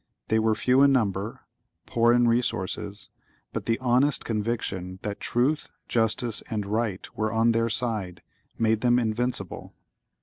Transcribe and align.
—They 0.29 0.39
were 0.39 0.55
few 0.55 0.81
in 0.81 0.91
number—poor 0.91 2.11
in 2.11 2.27
resources; 2.27 3.09
but 3.53 3.67
the 3.67 3.77
honest 3.77 4.25
conviction 4.25 4.97
that 5.03 5.19
Truth, 5.19 5.67
Justice, 5.87 6.41
and 6.49 6.65
Right 6.65 7.07
were 7.15 7.31
on 7.31 7.51
their 7.51 7.69
side, 7.69 8.23
made 8.57 8.81
them 8.81 8.97
invincible. 8.97 9.75